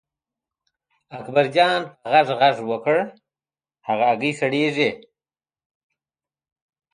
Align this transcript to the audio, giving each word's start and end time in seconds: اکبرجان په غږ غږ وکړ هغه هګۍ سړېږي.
اکبرجان 1.17 1.81
په 1.99 2.05
غږ 2.11 2.27
غږ 2.39 2.55
وکړ 2.71 2.97
هغه 3.87 4.03
هګۍ 4.11 4.31
سړېږي. 4.39 4.91